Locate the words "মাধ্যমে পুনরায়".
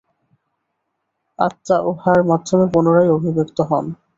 2.23-3.13